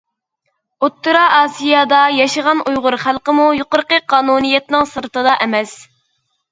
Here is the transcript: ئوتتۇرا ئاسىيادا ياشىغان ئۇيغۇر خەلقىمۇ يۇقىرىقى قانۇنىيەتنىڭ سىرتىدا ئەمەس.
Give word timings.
ئوتتۇرا 0.85 1.21
ئاسىيادا 1.35 1.99
ياشىغان 2.21 2.65
ئۇيغۇر 2.65 2.99
خەلقىمۇ 3.05 3.47
يۇقىرىقى 3.61 4.05
قانۇنىيەتنىڭ 4.17 4.93
سىرتىدا 4.97 5.41
ئەمەس. 5.47 5.81